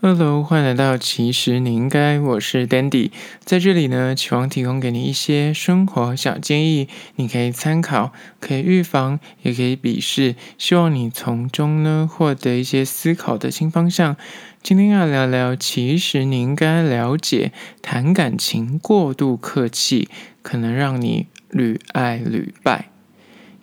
[0.00, 3.10] Hello，欢迎来到其实你应该，我是 Dandy，
[3.42, 14.16] 在这里呢，期望提供给你一些生活小建议，你可以参考，可以预防，也可以鄙视，希望你从中呢获得一些思考的新方向。
[14.62, 20.08] 今天要聊聊，其实你应该了解，谈感情过度客气，
[20.42, 22.93] 可能让你屡爱屡败。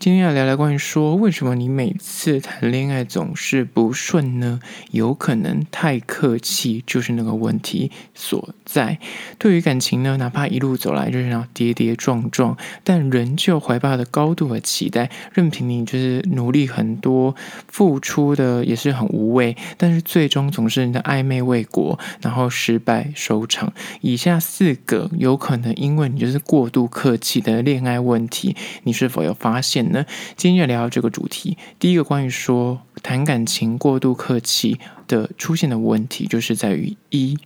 [0.02, 4.60] 今天要聊聊关于说，为什么你每次谈恋爱总是不顺呢？
[4.90, 8.98] 有可能太客气就是那个问题所在。
[9.38, 17.36] 对于感情呢，哪怕一路走来就是那跌跌撞撞，但仍旧怀抱的高度和期待，任凭你就是努力很多，
[17.68, 23.72] 付出的也是很无畏，但是最终总是你的暧昧未果，然后失败收场。
[24.02, 29.91] 以下四个有可能因为你就是过度客气的恋爱问题，你是否有发现？
[29.92, 30.06] 那
[30.36, 37.38] 今天要聊这个主题，第一个关于说谈感情过度客气的出现的问题，就是在于一，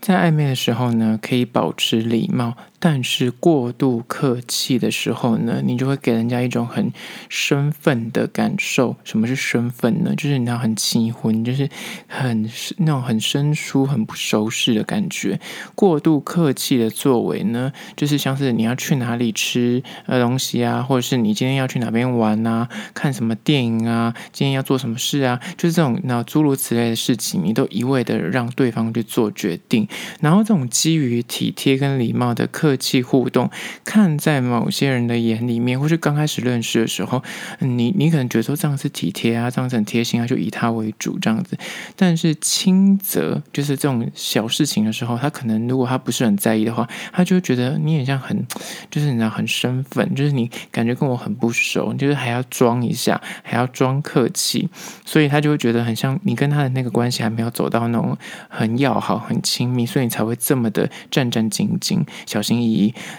[0.00, 2.56] 在暧昧的时候呢，可以保持礼貌。
[2.82, 6.90] 但是过度客气的时候呢，你就会给人家一种很
[7.28, 8.96] 生分的感受。
[9.04, 10.14] 什么是生分呢？
[10.16, 11.68] 就是你要很气愤，就是
[12.06, 15.38] 很那种很生疏、很不熟识的感觉。
[15.74, 29.86] 过度客气的作为呢，就是像是你要去哪里吃呃东西啊，或者是你今天要去哪边玩啊，看什么电影啊，今天要做什么事啊，就是这种那诸如此类的事情，你都一味的让对方去做决定。
[30.22, 32.69] 然后这种基于体贴跟礼貌的客。
[32.70, 33.50] 客气互动，
[33.84, 37.20] 看在某些人的眼里面，或是刚开始认识的时候，
[37.58, 41.58] 你你可能觉得说这样是体贴啊，这样子很贴心啊，就以他为主这样子。
[41.96, 48.46] 但是轻则就是这种小事情的时候，他可能如果他不是很在意的话，他就会觉得你很像很
[48.88, 54.68] 就是你知道很生分，就是你感觉跟我很不熟，就是还要装一下，还要装客气，
[55.04, 58.16] 所以他就会觉得很像你跟他的那个关系还没有走到那种
[58.48, 62.59] 很要好、很亲密，所以你才会这么的战战兢兢、小心。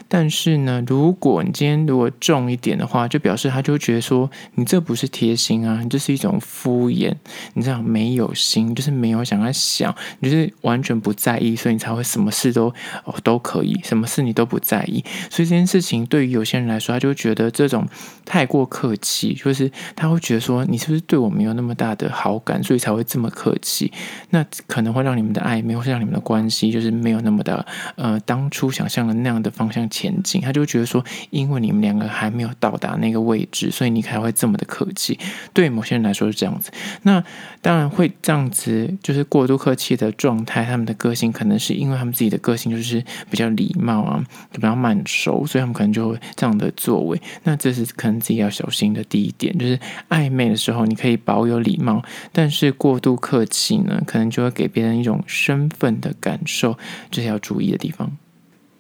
[0.08, 7.14] 但是呢，如果你今天如果重一点的话，就表示他就觉得说你这不是贴心啊，你这是一种敷衍，
[7.54, 12.68] 你这样没有心，就是没有想要想，你就是完全不在意，所以你才会什么事都
[13.06, 15.04] 哦都可以，什么事你都不在意。
[15.30, 17.88] 所以这件事情对于有些人来说，他就觉得这种
[18.26, 23.92] 太过客气，就是他会觉得说你是不是对我没有那么大的好感，所以才会这么客气？
[24.30, 27.66] 那可能会让你们的暧昧，或是让你们的关系，就是没有那么的
[27.96, 29.42] 呃当初想象的那这样。
[29.42, 35.18] 的方向前进，他就觉得说，因为你们两个还没有到达那个位置，所以你才会这么的客气。
[35.52, 36.70] 对某些人来说是这样子，
[37.02, 37.24] 那
[37.60, 40.64] 当然会这样子，就是过度客气的状态。
[40.64, 47.20] 他们的个性可能是因为他们自己的个性就是比较礼貌啊，比较慢熟，所以他们可能就会这样的作为。
[47.44, 56.78] 那这是可能自己要小心的第一点，就是暧昧的时候你可以保有礼貌，但是过度客气呢，可能就会给别人一种身份的感受，
[57.10, 58.16] 这是要注意的地方。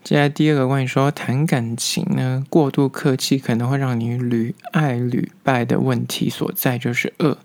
[0.03, 7.37] 接下来第二个关于说谈感情呢，过度客气可能会让你屡爱屡败的问题所在，就是二，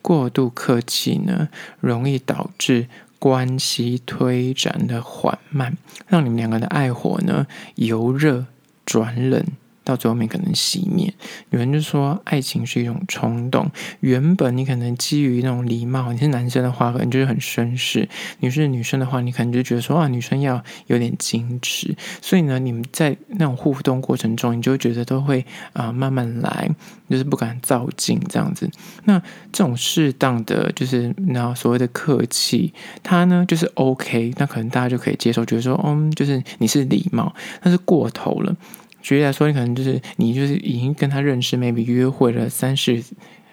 [0.00, 1.48] 过度客气呢，
[1.80, 2.88] 容易导致
[3.18, 5.76] 关系推展的缓慢，
[6.08, 8.46] 让你们两个的爱火呢由热
[8.86, 9.44] 转冷。
[9.84, 11.12] 到最后面可能熄灭。
[11.50, 13.70] 有人就说，爱情是一种冲动。
[14.00, 18.06] 原本你可能基于那种礼貌，你是男生的话，可能就是很绅士；
[18.40, 21.94] 你是女生的话，你可能就觉得说，啊，女生要有点矜持。
[22.20, 26.68] 所以呢，你们在那种互动过程中，你就觉得都会啊、慢慢来，
[27.08, 28.70] 就是不敢躁进这样子。
[29.04, 29.18] 那
[29.52, 32.72] 这种适当的，就是然后所谓的客气，
[33.02, 38.56] 它呢就是 OK，那可能大家就可以接受，觉得说，嗯，就是你是礼貌，但是过头了。
[39.02, 43.02] 举例来说，你可能就是你就是已经跟他认识，maybe 约会了三四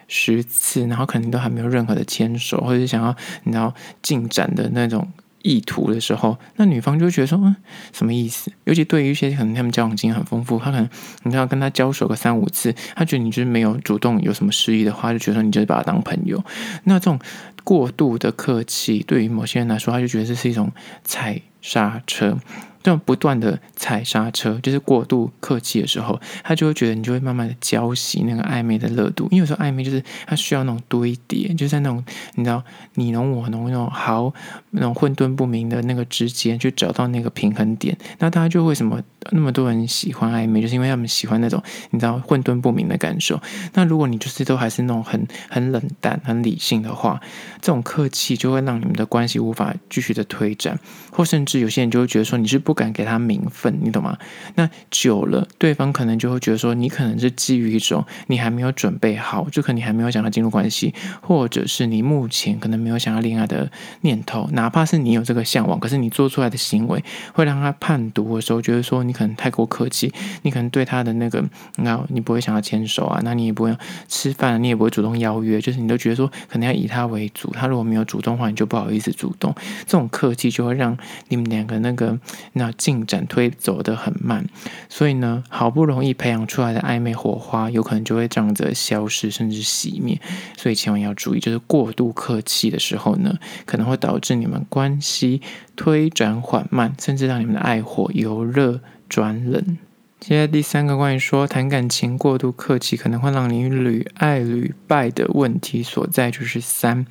[0.06, 5.06] 十次，然后可能都还没有任何的牵手，或者是想要你知道进展的那种
[5.42, 7.54] 意图的时候，那女方就会觉得说，嗯，
[7.92, 8.50] 什么意思？
[8.64, 10.88] 尤其对于一些可能他们交往经验很丰富，他可能
[11.22, 16.42] 你要跟他交手个三五次，他觉得你就是没有主动有什么示意的话，就觉得你就是把他当朋友。
[16.84, 17.18] 那这种
[17.62, 20.72] 过度的客气，对于某些人来说，他就觉得这是一种
[21.04, 22.36] 踩刹车。
[22.82, 29.28] 这种不断的踩刹车，就是过度客气的时候，他就会觉得你就会慢慢的浇熄那个暧昧的热度。
[29.30, 32.02] 因为有时候暧昧就是他需要那种堆叠，就在那种
[32.36, 34.32] 你知道你侬我侬那种好
[34.70, 37.96] 那种混沌不明的那个之间去找到那个平衡点。
[38.18, 38.98] 那大家就为什么
[39.30, 43.38] 那么多人喜欢暧昧，就是因为他们喜欢那种你知道混沌不明的感受。
[43.74, 47.20] 那如果你就是都还是那种很很冷淡、很理性的话，
[47.60, 50.78] 这种客气就会让你们的关系无法继续的推展，
[51.10, 52.69] 或甚至有些人就会觉得说你是不。
[52.70, 54.16] 不敢给他名分，你懂吗？
[54.54, 63.68] 那久了，对方可能就会觉得说，你可能是基于一种你还没有准备好，就可能你还没有想要进入关系，或者是你目前可能没有想要恋爱的
[64.02, 67.02] 念头，哪怕是你有这个向往，可是你做出来的行为
[67.32, 70.12] 会让他判读的时候，觉得说你可能太过客气，
[70.42, 71.44] 你可能对他的那个，
[71.78, 73.76] 那你不会想要牵手啊，那你也不会
[74.06, 79.52] 吃饭，你也不会主动邀约，就是你都觉得说可能要以他为主，他如果没有主动的话，你就不好意思主动，
[79.86, 80.96] 这种客气就会让
[81.26, 82.16] 你们两个那个
[82.60, 84.44] 那进展推走得很慢，
[84.90, 90.20] 所以呢，好不容易培养出来的暧昧火花，有可能就会这样子消失，甚至熄灭。
[90.58, 95.40] 所以千万要注意，就是过度客气的时候呢，可能会导致你们关系
[95.74, 99.78] 推展缓慢，甚至让你们的爱火由热转冷。
[100.20, 107.06] 接下第三个关于说谈感情过度客气，可能会让你屡爱屡败的问题所在，就是三。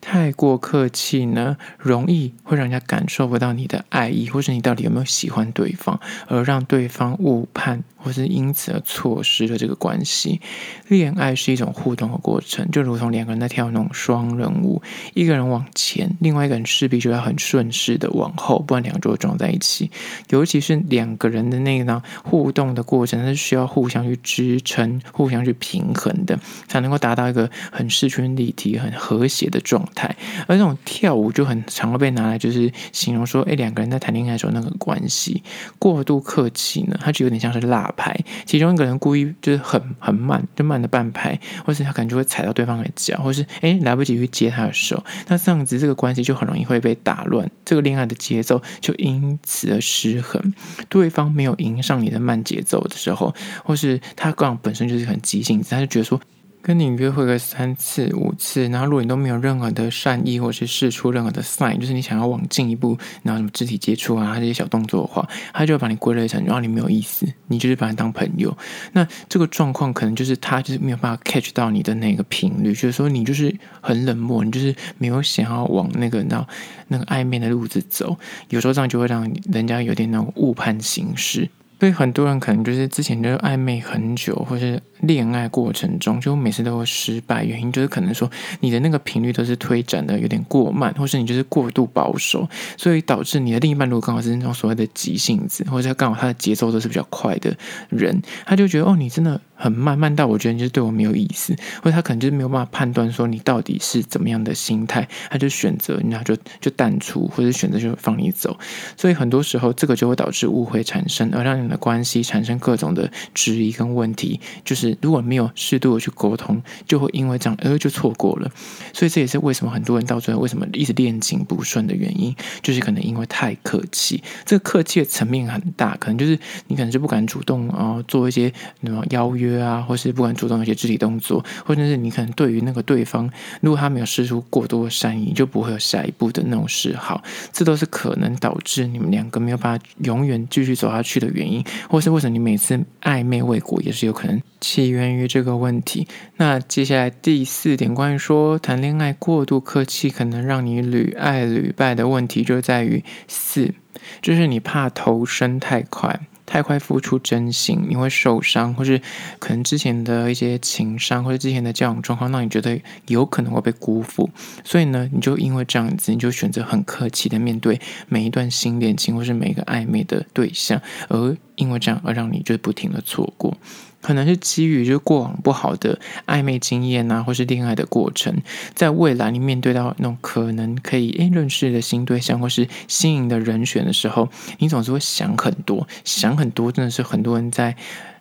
[0.00, 7.84] 太过客气呢，容易会让人家感受不到你的爱意，或是你到底有没有喜欢对方，而让对方误判。
[8.02, 10.40] 或是因此而错失了这个关系。
[10.88, 14.82] 恋爱是一种互动的过程，就如同两个人在跳那种双人舞，
[15.14, 19.90] 一个人往前，另外一个人势必就要很顺势的往后，不然两个就会撞在一起。
[20.30, 30.16] 尤其是两个人的那个互动的过程，它是需要互相去支撑、互相去平衡的，才能够达到一个很势均力敌、很和谐的状态。
[30.46, 35.42] 而这种跳舞就很常会被拿来就是形容说，哎，两个人在谈恋爱的时候那个关系
[35.78, 37.89] 过度客气呢，它就有点像是辣。
[37.92, 38.14] 拍，
[38.44, 50.54] 其中一个人故意就是很很慢，就慢的半拍，或是他感觉会踩到对方的脚，或是哎来不及去接他的手，那这样子这个关系就很容易会被打乱，这个恋爱的节奏就因此而失衡。
[50.88, 53.34] 对方没有迎上你的慢节奏的时候，
[53.64, 56.20] 或是他刚好本身就是很急性子，他就觉得说。
[56.62, 68.54] 跟你约会个三次五次，然后如果你都没有任何的善意，或是试出任何的 sign，就是你想要往进一步，然后什么肢体接触啊这些小动作的话，他就会把你归类成，然后你没有意思，你就是把他当朋友。
[68.92, 76.46] 那这个状况可能就是他就是没有办法 catch 到你的那个频率，就是说你就是很冷漠，你就是没有想要往那个那
[76.88, 78.18] 那个暧昧的路子走，
[78.50, 81.48] 有时候这样就会让人家有点那种误判形势。
[81.80, 88.30] 所以很多人可能就是之前就暧昧很久，或是恋爱过程中就每次都会失败，原因就是可能说
[88.60, 92.46] 你的那个频率都是推展的有点过慢，或是你就是过度保守，
[92.76, 97.56] 所以导致你的另一半如果刚好是那种所谓的急性子，或者刚好他的节奏都是比较快的
[97.88, 99.40] 人，他就觉得哦，你真的。
[99.60, 108.58] 很慢慢到我觉得你就是对我没有意思，或者他可能就是没有办法判断说你到底是怎么样的心态，他就选择然后就就淡出，或者选择就放你走。
[108.96, 114.40] 所以很多时候这个就会导致误会产生，而让你们的关系产生各种的质疑跟问题。
[114.64, 118.50] 就是如果没有适度的去沟通，就会因为这样而就错过了。
[118.94, 124.22] 所以这也是为什么很多人到最后为什么一直恋情不顺的原因，就是可能因为太客气。
[124.46, 129.49] 这个客气的层面很大，可能就是你可能就不敢主动啊、呃、做一些那种邀约。
[129.58, 133.30] 啊，或是不管主动一些肢体动作，或者是你可能对于那个对方，
[133.60, 146.06] 如果他没有施出过多的善意，就不会有下一步的那种示好，这都是可能导致你们两个没有办法永远继续走下去的原因，或是为什么你每次暧昧未果，也是有可能起源于这个问题。
[146.36, 153.72] 那接下来第四点，关于说谈恋爱过度客气，可能让你屡爱屡败的问题，就在于四，
[154.20, 156.20] 就是你怕投身太快。
[156.50, 159.00] 太快付出真心，你会受伤，或是
[159.38, 162.76] 可能之前的一些情伤，或者之前的交往状况，让你觉得
[163.06, 164.28] 有可能会被辜负，
[164.64, 173.56] 所以呢，你就因为这样子，你就选择很客气的面对每一段新恋情，或是每一个暧昧的对象，而因为这样而让你就不停的错过。
[174.00, 178.42] 可能是基于就是过往不好的暧昧经验啊，或是恋爱的过程，
[178.74, 184.28] 在未来你面对到那种可能可以诶认识的新对象或是新颖的人选的时候，
[184.58, 187.76] 你总是会想很多，想很多，真的是很多人在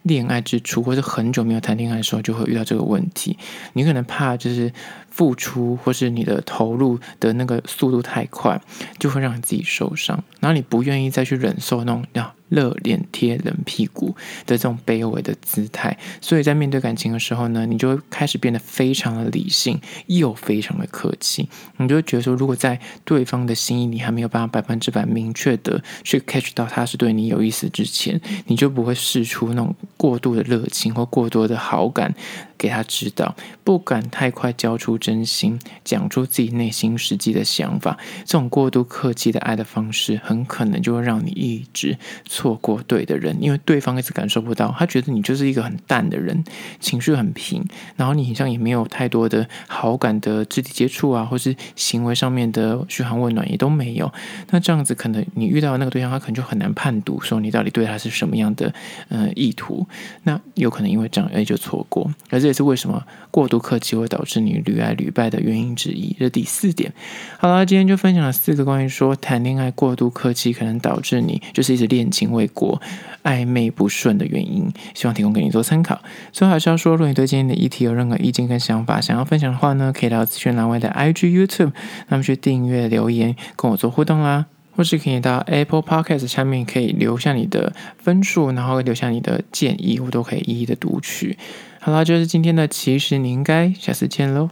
[0.09, 3.37] 恋爱之初或是很久没有谈恋爱的时候就会遇到这个问题。
[3.71, 4.73] 你可能怕就是
[5.09, 8.61] 付出或是你的投入的那个速度太快，
[8.99, 12.33] 就会让你自己受伤，然后你不愿意再去忍受那种要。
[12.49, 14.07] 热脸贴冷屁股
[14.47, 21.47] 的这种卑微的姿态，所以在面对感情的时候呢，你就会开始变得非常的理性，又非常的客气。
[21.77, 32.15] 你就会觉得说，如果在对方的心意你还没有办法百分之百明确的去 catch 到他是对你有意思之前，你就不会试出那种过度的热情或过多的好感。
[32.59, 37.97] 给他指导，不敢太快交出真心，讲出自己内心实际的想法。
[38.25, 46.43] 这种过度客气的爱的方式，很可能就会让你一直错过对的人，因为对方一直感受不到，他觉得你就是一个很淡的人，
[46.81, 47.63] 情绪很平，
[47.95, 54.11] 然后你好像也没有太多的好感的肢体接触啊，或是行为上面的嘘寒问暖也都没有。
[54.49, 58.73] 那这样子，可能你遇到那个对象，他可能就很难判读，说你到底对他是什么样的
[59.07, 59.87] 呃意图。
[60.23, 62.11] 那有可能因为这样，哎，就错过。
[62.29, 66.15] 而这也是为什么过度客气会导致你屡爱屡败的原因之一。
[66.19, 66.91] 这是第四点。
[67.37, 72.81] 好了，今天就分享了四个关于说谈恋爱过度客气可能导致你就是一直恋情未果、
[73.23, 76.01] 暧昧不顺的原因，希望提供给你做参考。
[76.31, 81.71] 最后还是要说，如果你对今天的议题有任何意见跟想法，想要分享的话呢，可以到资讯栏外的 IG、YouTube，
[82.07, 84.47] 那么去订阅、留言跟我做互动啦。
[84.75, 91.37] 或是可以到 Apple Podcast 下面可以留下你的分数，然后留下你的建议，我都可以一一的读取。
[91.81, 94.49] 好了，就是今天的，其实你应该下次见喽。